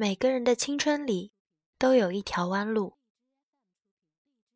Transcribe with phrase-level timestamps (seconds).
[0.00, 1.32] 每个人的青春里
[1.76, 2.98] 都有一条弯路。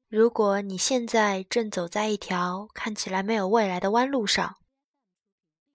[0.07, 4.58] 如果你现在正走在一条看起来没有未来的弯路上，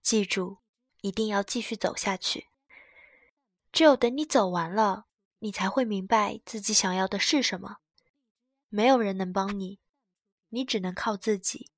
[0.00, 0.60] 记住，
[1.02, 2.46] 一定要继续走下去。
[3.70, 5.04] 只有等你走完了，
[5.40, 7.76] 你才会明白自己想要的是什么。
[8.70, 9.80] 没有人能帮你，
[10.48, 11.70] 你只能靠自己。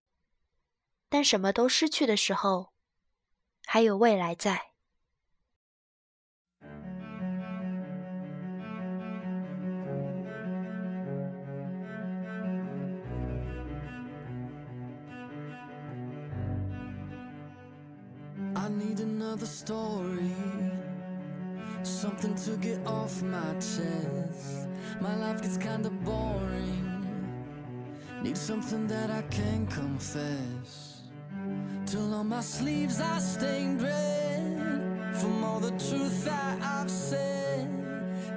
[1.09, 2.73] 但什么都失去的时候，
[3.65, 4.70] 还有未来在。
[19.21, 20.33] Another story.
[21.83, 24.67] Something to get off my chest.
[24.99, 27.05] My life gets kinda boring.
[28.23, 31.03] Need something that I can confess.
[31.85, 35.15] Till on my sleeves I stained red.
[35.21, 37.69] From all the truth that I've said.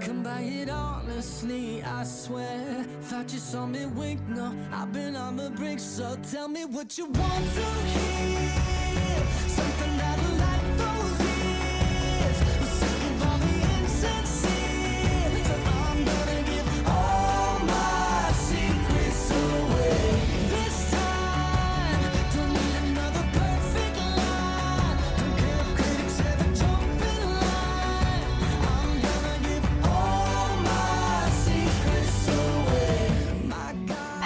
[0.01, 2.85] Come by it honestly, I swear.
[3.03, 6.97] Thought you saw me wink, no I've been on the brink, so tell me what
[6.97, 8.42] you want to hear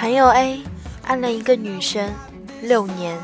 [0.07, 0.63] 朋友 A
[1.03, 2.09] 暗恋一个女生
[2.61, 3.19] 六年，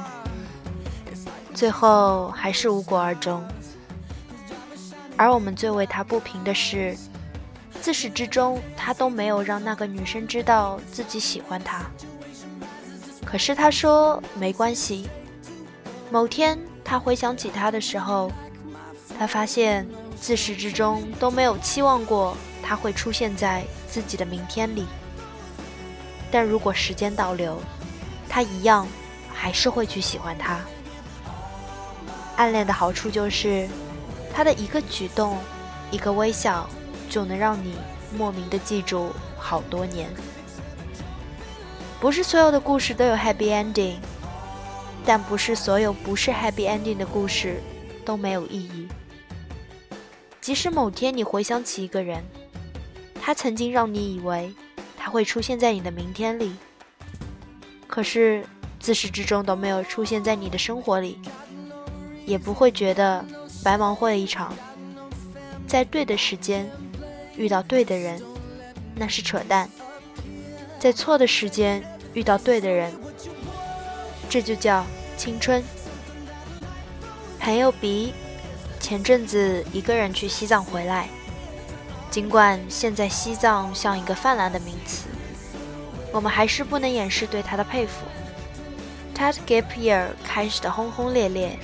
[1.53, 3.41] 最后还是无果而终。
[5.15, 6.93] 而我们最为他不平的是，
[7.81, 11.85] 自始至终他都没有让那个女生知道自己喜欢她。
[13.23, 15.07] 可是他说没关系。
[16.11, 18.29] 某天他回想起她的时候，
[19.17, 19.87] 他发现
[20.19, 24.85] 自始至终都没有期望过她会出现在自己的明天里。
[26.33, 27.61] 但如果时间倒流，
[28.27, 28.87] 他一样
[29.31, 30.59] 还是会去喜欢他。
[32.37, 33.69] 暗恋的好处就是，
[34.33, 35.37] 他的一个举动、
[35.91, 36.67] 一个微笑，
[37.07, 37.75] 就能让你
[38.17, 40.09] 莫名的记住好多年。
[41.99, 43.97] 不是所有的故事都有 happy ending，
[45.05, 47.61] 但不是所有不是 happy ending 的故事
[48.03, 48.87] 都没有意义。
[50.41, 52.23] 即使某天你回想起一个人，
[53.21, 54.51] 他曾经让你以为。
[55.05, 56.55] 它会出现在你的明天里，
[57.87, 58.45] 可是
[58.79, 61.19] 自始至终都没有出现在你的生活里，
[62.25, 63.23] 也不会觉得
[63.61, 64.55] 白忙活了一场。
[65.67, 66.71] 在对的时间
[67.35, 68.23] 遇到对的人，
[68.95, 69.67] 那是扯淡；
[70.79, 72.93] 在错的时间遇到对的人，
[74.29, 74.85] 这就叫
[75.17, 75.61] 青春。
[77.41, 78.13] 朋友 B
[78.79, 81.09] 前阵子一个人去西藏回来。
[82.13, 85.07] 尽管现在西藏像一个泛滥的名词，
[86.11, 88.05] 我们还是不能掩饰对他的佩服。
[89.15, 91.57] 他的 gap year 开始的轰轰烈烈，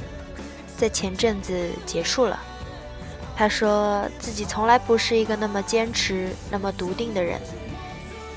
[0.76, 2.40] 在前阵子结束了。
[3.36, 7.40] 他说自己从来不是一个那么坚持、那么笃定的人，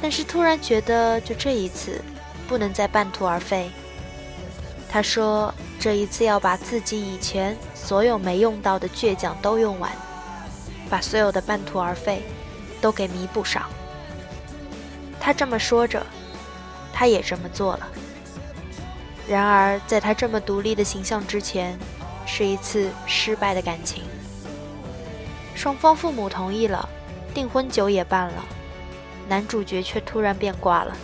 [0.03, 1.99] 但是突然觉得就这一次
[2.47, 3.71] 不能再半途而废。
[4.87, 9.91] 他说这一次要把自己以前所有没用到的倔强都用完。
[10.93, 12.23] 把所有的半途而废
[12.79, 13.63] 都给弥补上。
[15.19, 16.05] 他这么说着，
[16.93, 17.89] 他也这么做了。
[19.27, 21.79] 然而，在他这么独立的形象之前，
[22.27, 24.05] 是一次失败的感情。
[25.55, 26.87] 双方父母同意了，
[27.33, 28.45] 订婚酒也办了，
[29.27, 30.95] 男主角却突然变卦了。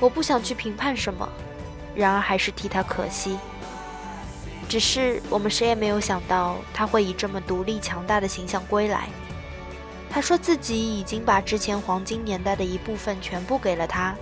[0.00, 1.28] 我不想去评判什么，
[1.94, 3.38] 然而还是替他可惜。
[4.74, 9.08] 只是我们谁也没有想到他会以这么独立强大的形象归来。
[10.10, 14.16] 他说自己已经把之前黄金年代的一部分全部给了他，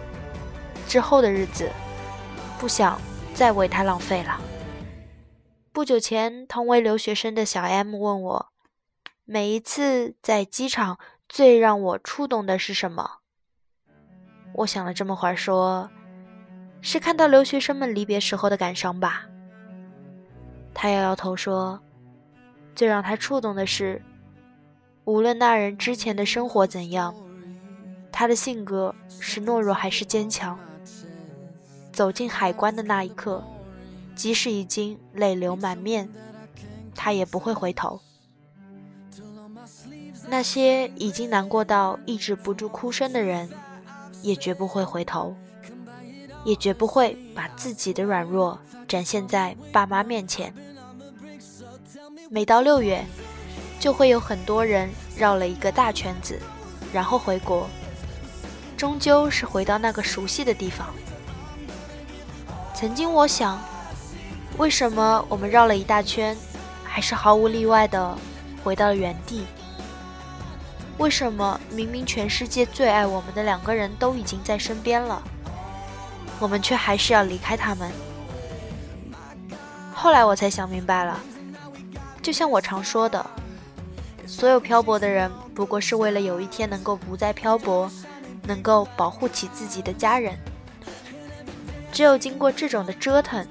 [0.86, 1.70] 之后的日子
[2.58, 3.00] 不想
[3.32, 4.38] 再为他浪费了。
[5.72, 8.52] 不久前，同为留学生的小 M 问我，
[9.24, 10.98] 每一次在机场
[11.30, 13.20] 最让我触动的是什么？
[14.56, 15.90] 我想了这么会儿，说
[16.82, 19.28] 是看到留学生们离别时候的感伤吧。
[20.74, 21.80] 他摇摇头说
[22.74, 24.02] ：“最让他触动的是，
[25.04, 27.14] 无论那人之前的生活怎样，
[28.10, 30.58] 他的性格是懦弱还是坚强。
[31.92, 33.44] 走进海关的那一刻，
[34.14, 36.08] 即使已经泪流满面，
[36.94, 38.00] 他也不会回头。
[40.28, 43.50] 那些已经难过到抑制不住哭声的人，
[44.22, 45.36] 也绝不会回头，
[46.44, 48.58] 也绝不会把自己的软弱。”
[48.88, 50.52] 展现在爸妈面前。
[52.28, 53.02] 每到六月，
[53.80, 56.38] 就会有很多人绕了一个大圈子，
[56.92, 57.66] 然后回国，
[58.76, 60.88] 终究是回到那个熟悉的地方。
[62.74, 63.58] 曾经我想，
[64.58, 66.36] 为什么我们绕了一大圈，
[66.84, 68.14] 还是毫无例外的
[68.62, 69.44] 回到了原地？
[70.98, 75.22] 为什么明明全世界最爱我们的两个人都已经在身边了，
[76.42, 77.88] 我们却还是要离开他们？
[79.94, 81.20] 后来我才想明白了，
[82.20, 83.24] 就像我常说的，
[84.26, 87.88] 所有漂泊的人不过是为了有一天能够不再漂泊，
[88.42, 90.36] 能够保护起自己的家人。
[91.92, 93.46] 只有经过这种的折腾，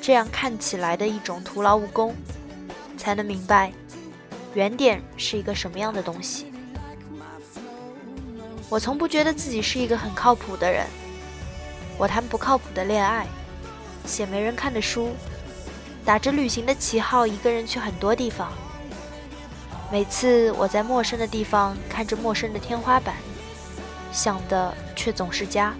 [0.00, 2.14] 这样看起来的一种徒劳无功，
[2.96, 3.70] 才能明白。
[4.54, 6.50] 原点是一个什么样的东西？
[8.70, 10.86] 我从不觉得自己是一个很靠谱的人。
[11.98, 13.26] 我谈不靠谱的恋爱，
[14.04, 15.14] 写没人看的书，
[16.04, 18.52] 打着旅行的旗号，一个人去很多地方。
[19.90, 23.14] 每次我在陌生的地方看着陌生的天花板，
[24.12, 25.74] 想的却总是家。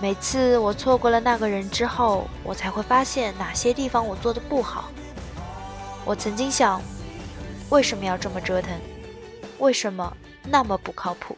[0.00, 4.90] 每次我错过了那个人之后，我才会发现哪些地方我做的不好。
[6.04, 6.80] 我曾经想。
[7.70, 8.70] 为什么要这么折腾？
[9.58, 10.14] 为什么
[10.44, 11.34] 那么不靠谱？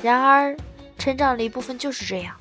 [0.00, 0.56] 然而，
[1.04, 2.34] 成长的一部分就是这样：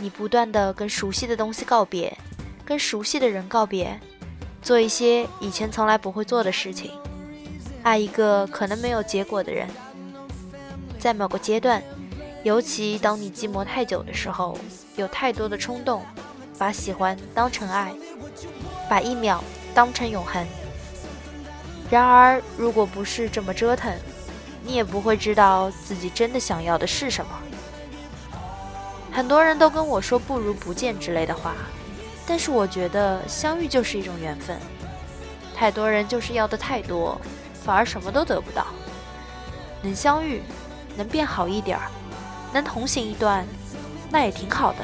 [0.00, 2.12] 你不断的跟熟悉的东西告别，
[2.64, 3.96] 跟熟悉的人告别，
[4.60, 6.90] 做一些以前从来不会做的事情，
[7.84, 9.68] 爱一个可能没有结果的人。
[10.98, 11.80] 在某个阶段，
[12.42, 14.58] 尤其当你寂寞太久的时候，
[14.96, 16.04] 有太多的冲动，
[16.58, 17.94] 把喜欢当成爱，
[18.90, 19.40] 把一秒
[19.72, 20.44] 当成永恒。
[21.88, 23.94] 然而，如果不是这么折腾，
[24.64, 27.30] 你也不会知道自己真的想要的是什么。
[29.12, 31.54] 很多人都跟我说“不如不见”之类的话，
[32.26, 34.56] 但是我觉得相遇就是一种缘分。
[35.56, 37.20] 太多人就是要的太多，
[37.64, 38.66] 反而什么都得不到。
[39.82, 40.42] 能相遇，
[40.96, 41.90] 能变好一点儿，
[42.52, 43.44] 能同行一段，
[44.10, 44.78] 那也挺好的。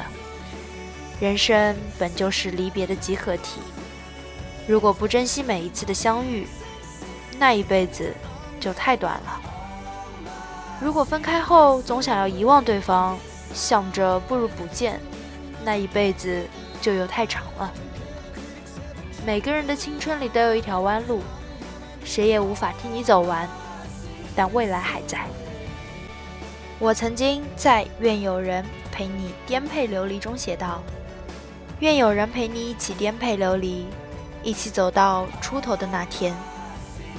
[1.19, 3.61] 人生本就是离别的集合体，
[4.67, 6.45] 如果不珍惜每一次的相遇，
[7.39, 8.13] 那一辈子
[8.59, 9.41] 就太短了。
[10.81, 13.17] 如果分开后总想要遗忘对方，
[13.55, 14.99] 想着不如不见，
[15.63, 16.45] 那一辈子
[16.81, 17.71] 就又太长了。
[19.25, 21.21] 每个人的青春里都有一条弯路，
[22.03, 23.47] 谁也无法替你走完，
[24.35, 25.25] 但未来还在。
[26.77, 30.83] 我曾经在《愿有人陪你颠沛流离》中写道
[31.79, 33.87] ：“愿有人陪你一起颠沛流离，
[34.43, 36.35] 一起走到出头的那天。”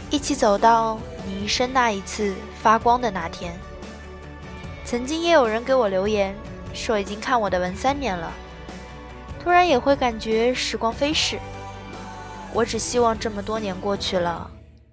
[0.08, 2.32] 一起走到你一生那一次
[2.62, 3.58] 发光的那天。
[4.86, 6.32] 曾经也有人给我留言
[6.72, 8.32] 说已经看我的文三年了，
[9.40, 11.40] 突然也会感觉时光飞逝。
[12.54, 14.48] 我只希望这么多年过去了，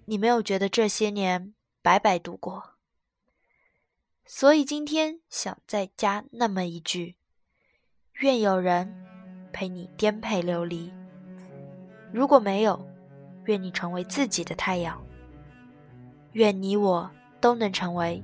[0.05, 1.53] 你没有觉得这些年
[1.83, 2.71] 白白度过。
[4.25, 7.17] 所以今天想再加那么一句：
[8.21, 9.05] 愿有人
[9.51, 10.91] 陪你颠沛流离。
[12.11, 12.89] 如果没有。
[13.45, 15.05] 愿你成为自己的太阳，
[16.31, 17.11] 愿你我
[17.41, 18.23] 都能成为